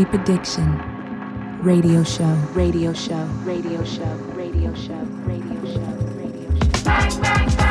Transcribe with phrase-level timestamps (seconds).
[0.00, 1.60] Deep Addiction.
[1.60, 5.84] Radio Show, Radio Show, Radio Show, Radio Show, Radio Show,
[6.16, 6.84] Radio Show.
[6.84, 7.69] Bang, bang, bang.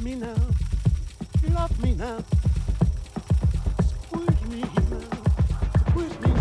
[0.00, 0.34] me now,
[1.54, 2.22] love me now,
[3.82, 5.00] squeeze me now,
[5.90, 6.37] squeeze me now.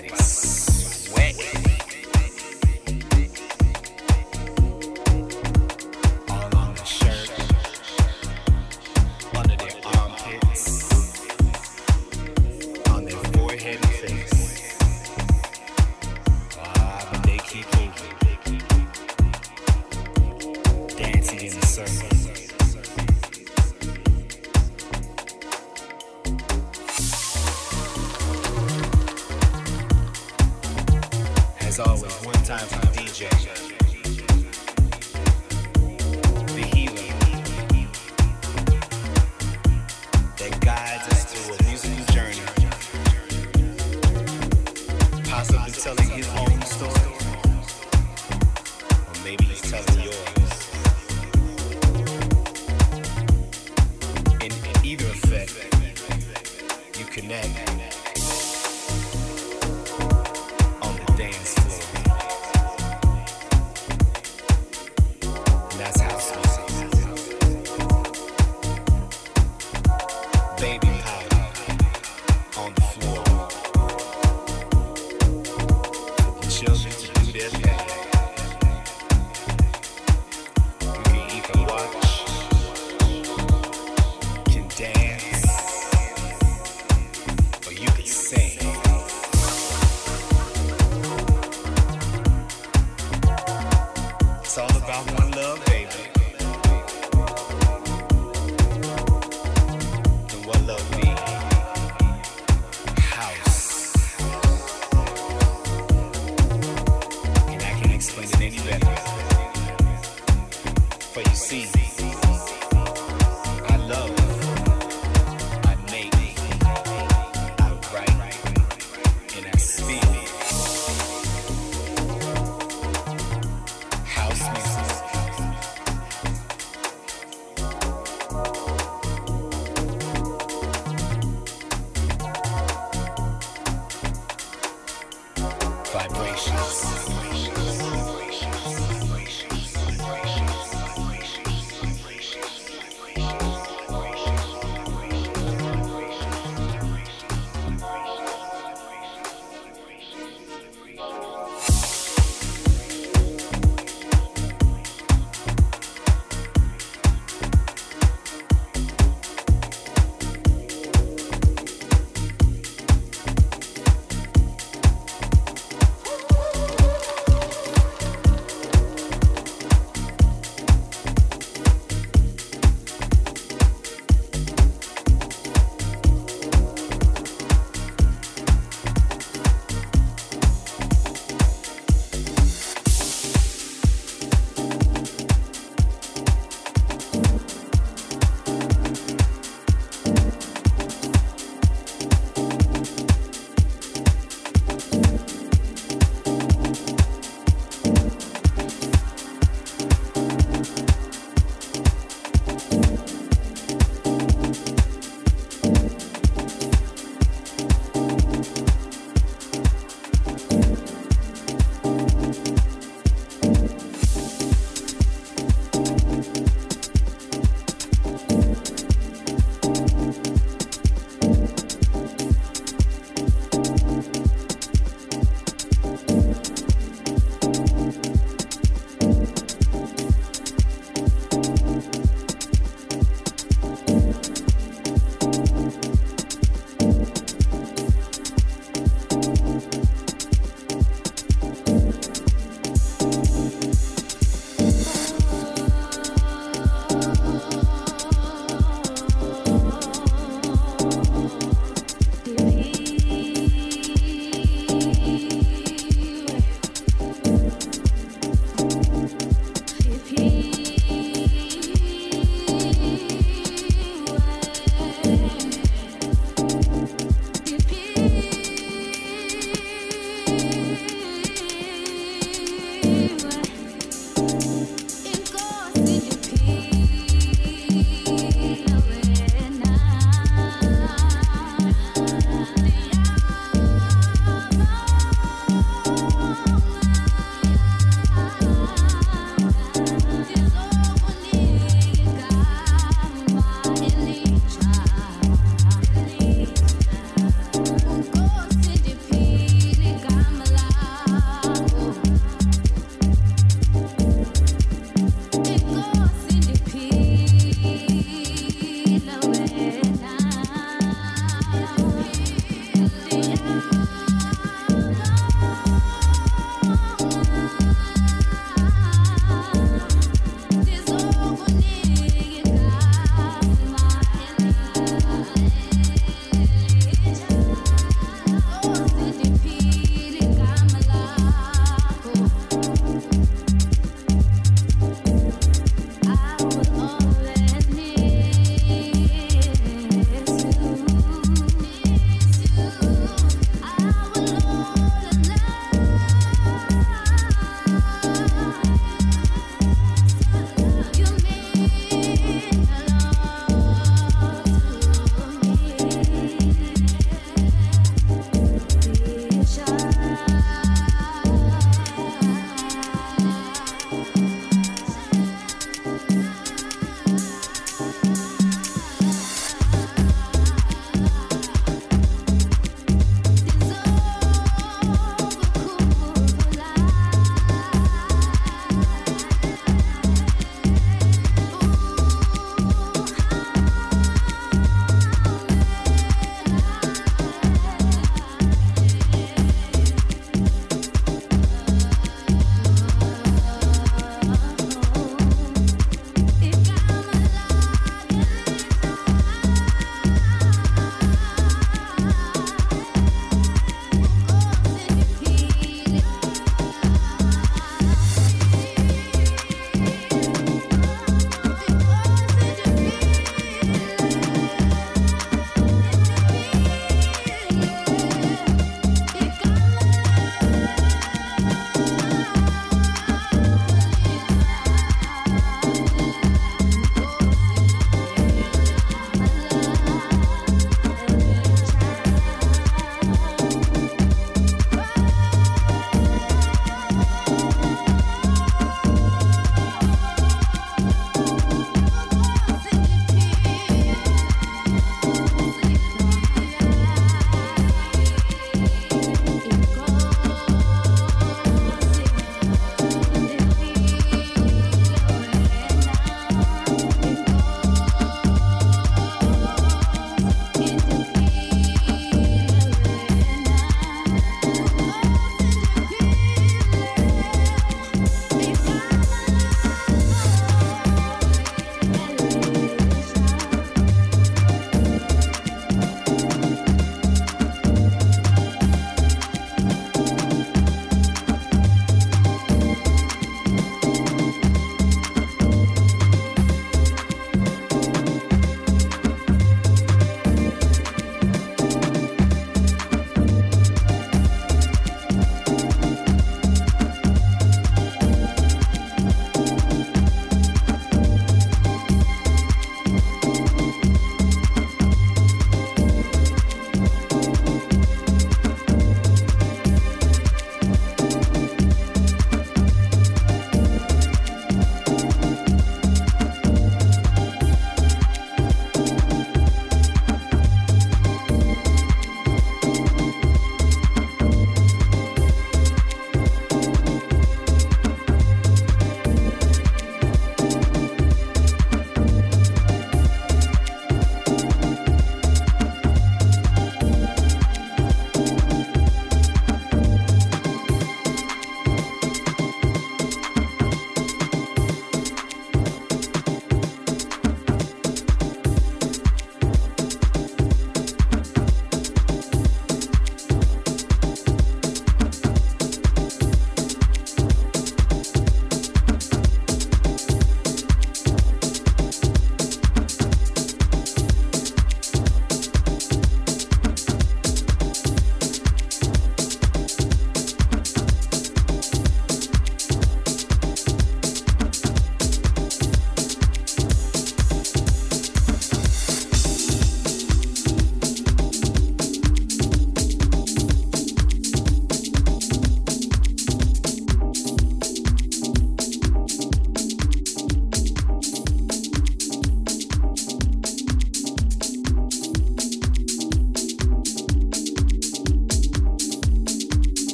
[0.00, 0.57] ります。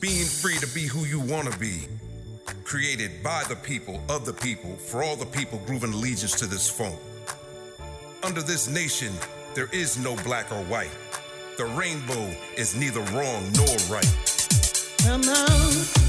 [0.00, 1.88] Being free to be who you want to be.
[2.64, 6.68] Created by the people, of the people, for all the people grooving allegiance to this
[6.68, 6.98] funk.
[8.22, 9.12] Under this nation,
[9.54, 10.90] there is no black or white.
[11.56, 14.14] The rainbow is neither wrong nor right.
[14.98, 16.05] Come on.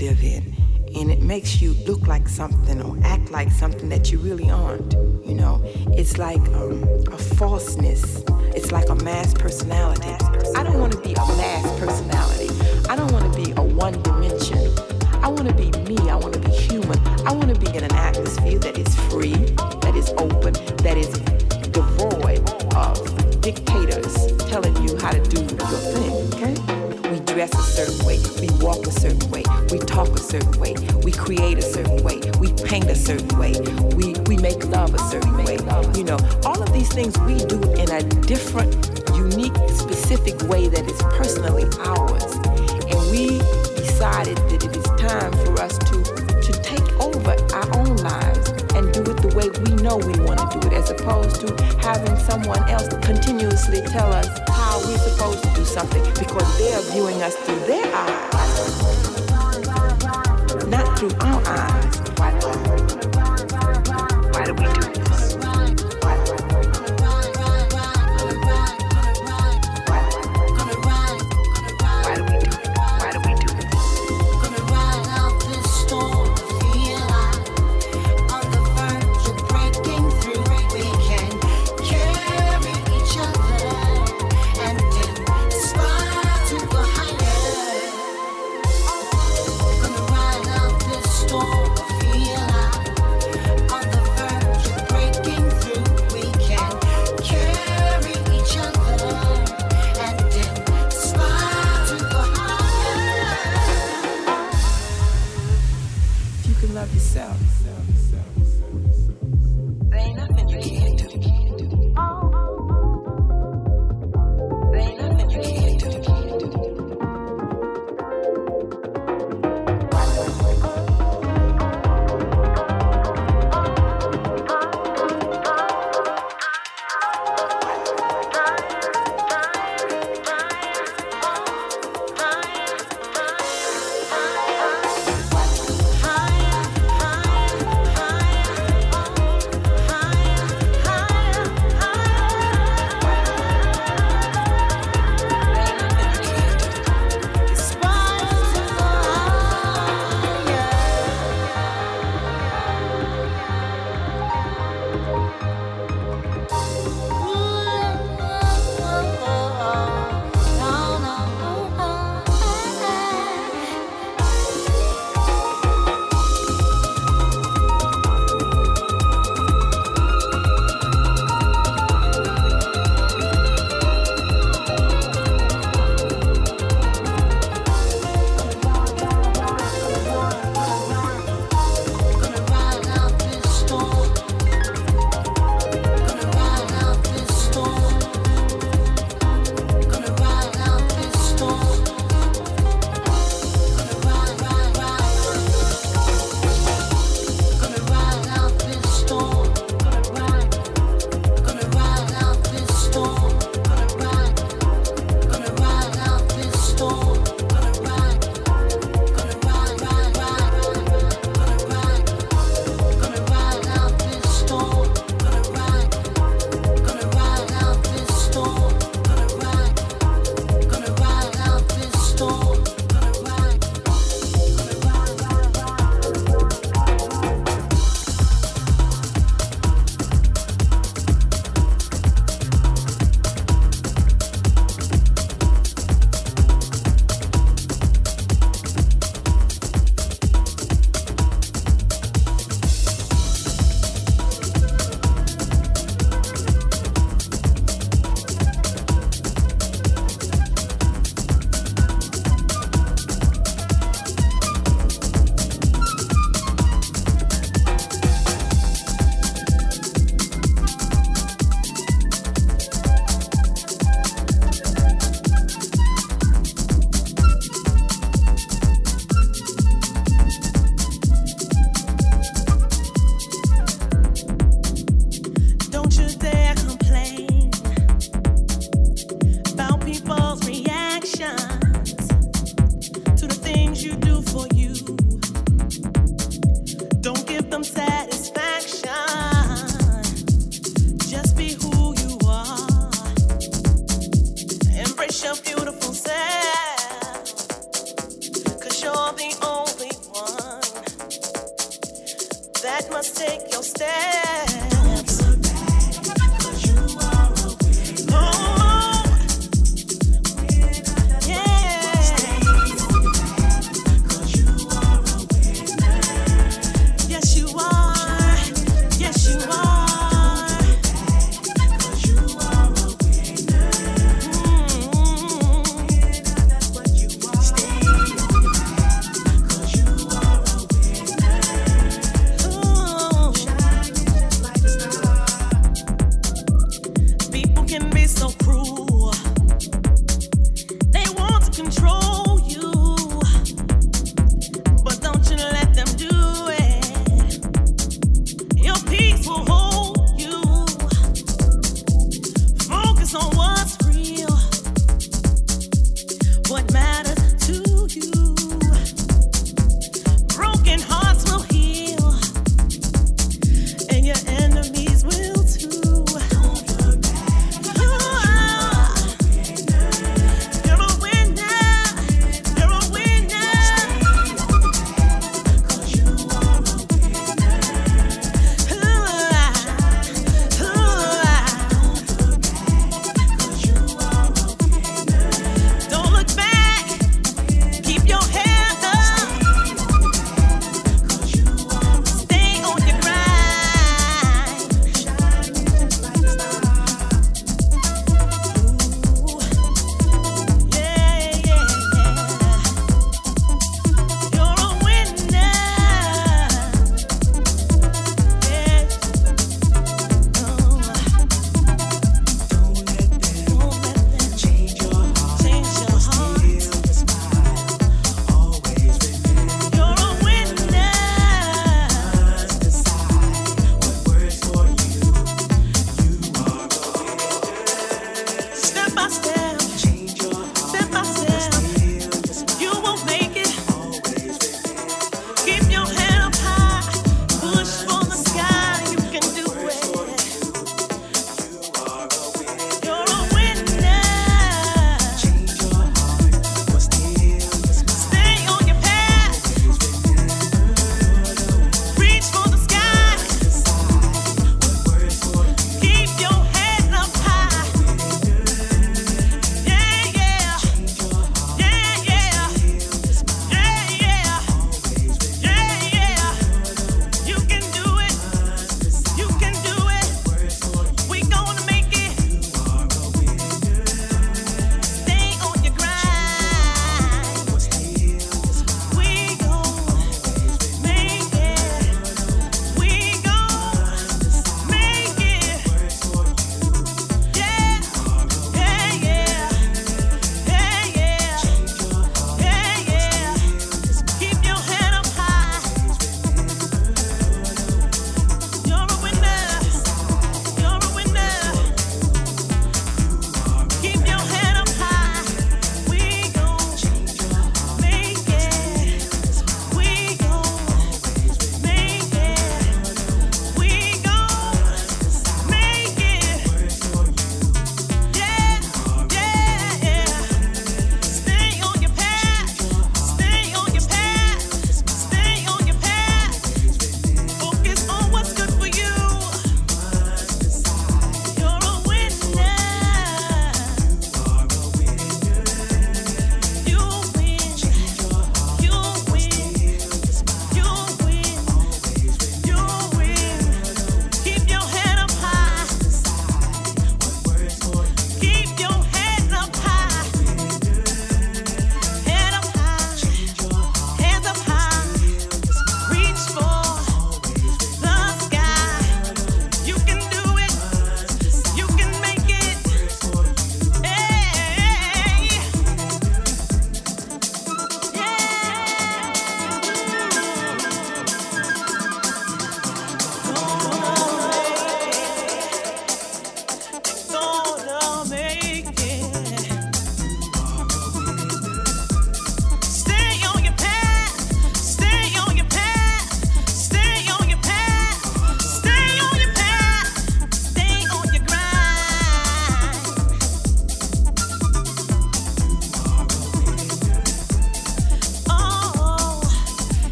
[0.00, 0.54] live in.
[0.96, 4.94] And it makes you look like something or act like something that you really aren't.
[5.24, 5.60] You know,
[5.96, 6.82] it's like um,
[7.12, 8.24] a falseness,
[8.56, 10.16] it's like a mass personality.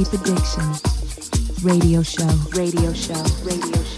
[0.00, 0.64] Deep Addiction
[1.62, 2.26] Radio Show.
[2.56, 3.22] Radio Show.
[3.44, 3.89] Radio Show.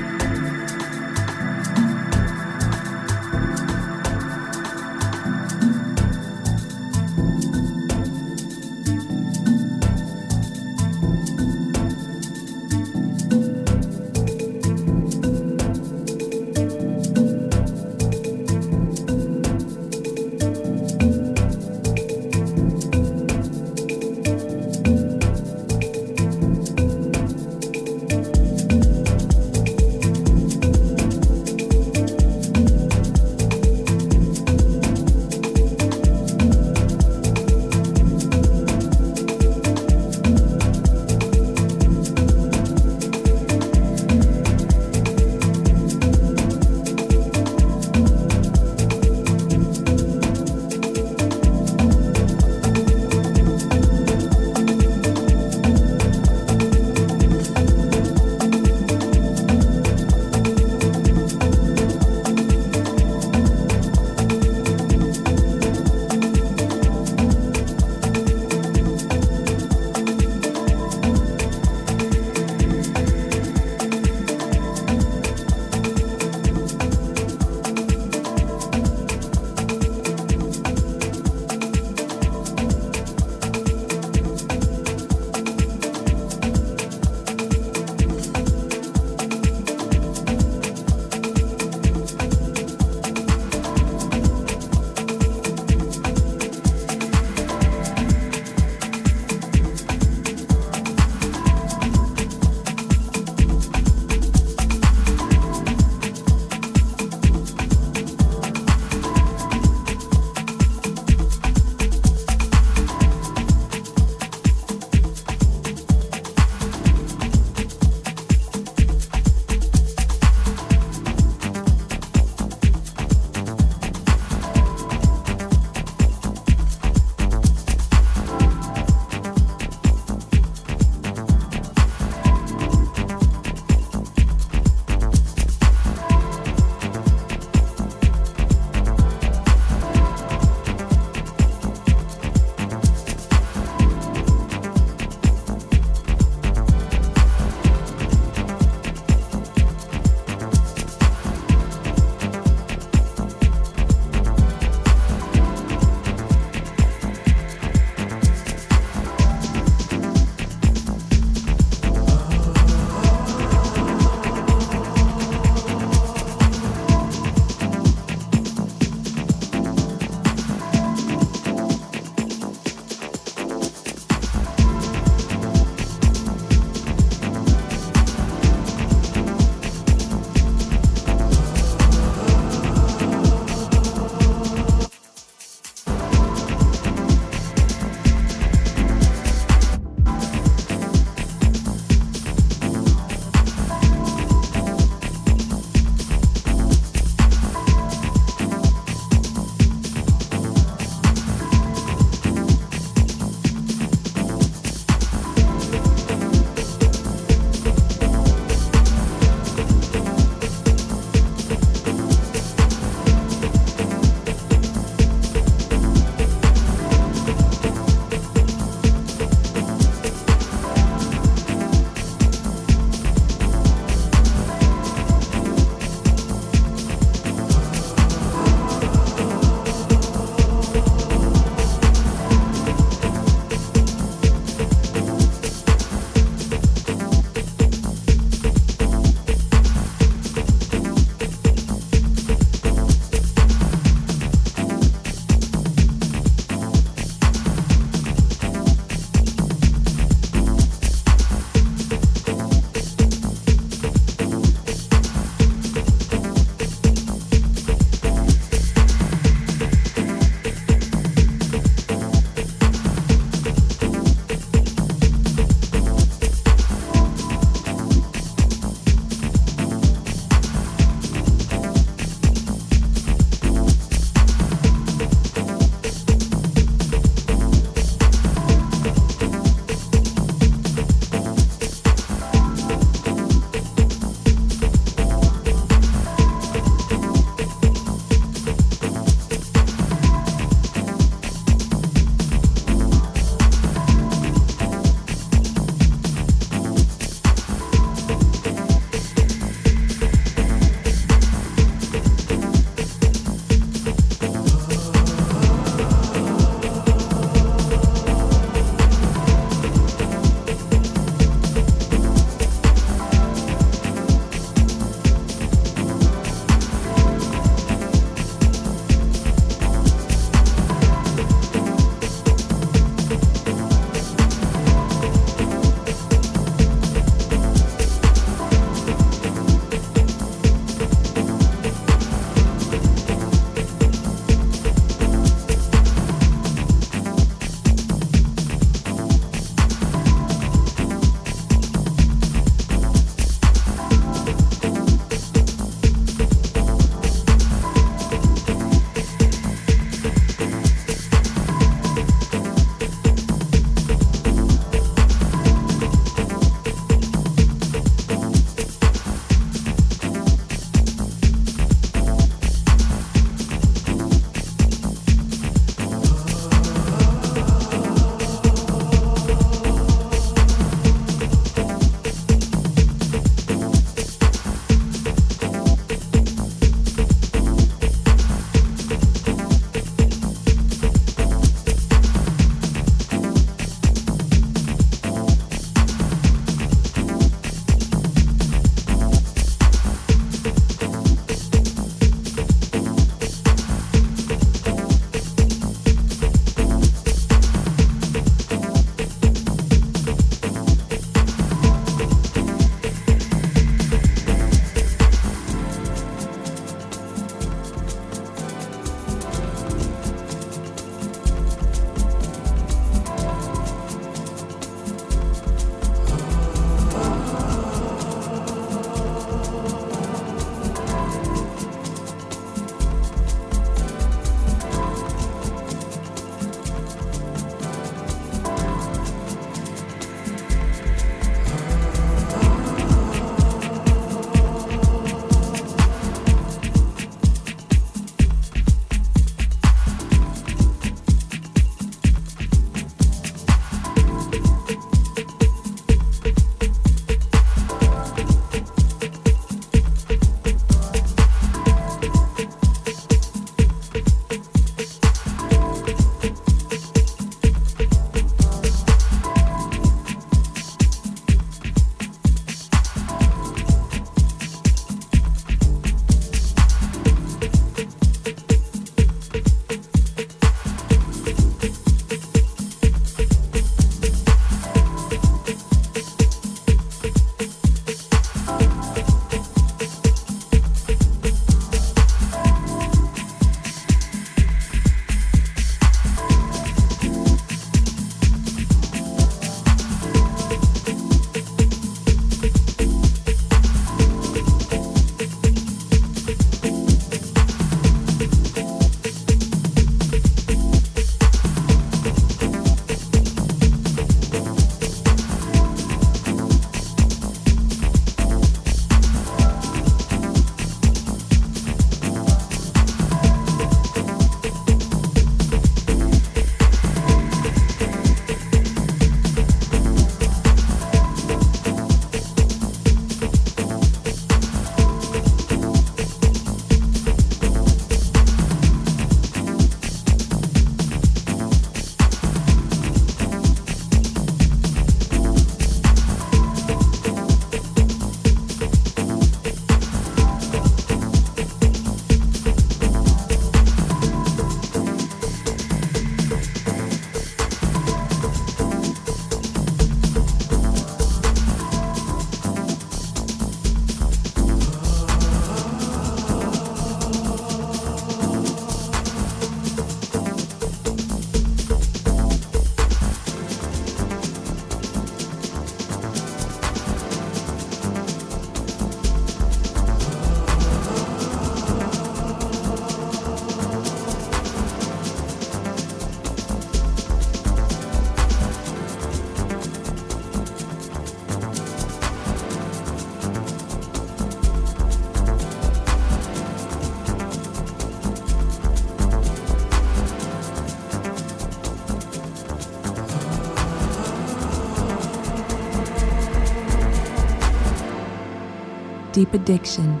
[599.22, 600.00] Deep Addiction,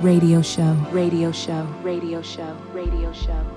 [0.00, 3.49] Radio Show, Radio Show, Radio Show, Radio Show.